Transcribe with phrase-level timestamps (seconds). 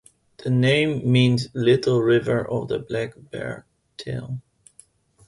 [0.37, 3.67] The name means "little river of the black bear
[3.97, 4.41] tail".